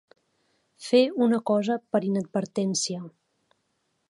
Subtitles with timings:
[0.85, 3.07] Fer una cosa per inadvertència.